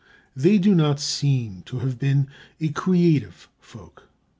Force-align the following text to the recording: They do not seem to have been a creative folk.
They 0.35 0.57
do 0.57 0.73
not 0.73 0.99
seem 0.99 1.61
to 1.67 1.77
have 1.81 1.99
been 1.99 2.27
a 2.59 2.69
creative 2.69 3.47
folk. 3.59 4.07